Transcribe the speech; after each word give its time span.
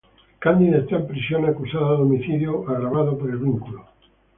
Cándida 0.39 0.79
está 0.79 0.95
en 0.95 1.05
prisión, 1.09 1.45
acusada 1.45 1.91
de 1.97 2.01
homicidio 2.01 2.67
agravado 2.67 3.15
por 3.19 3.29
el 3.29 3.37
vínculo. 3.37 3.85